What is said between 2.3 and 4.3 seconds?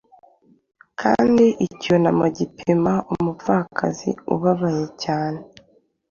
gipima umupfakazi